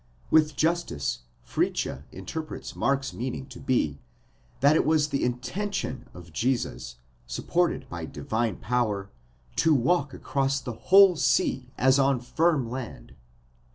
[0.31, 3.99] With justice Fritzsche interprets Mark's meaning to be,
[4.59, 6.95] that it was the intention of Jesus,
[7.27, 9.11] supported by divine power,
[9.57, 13.13] to walk across the whole sea as on firm land.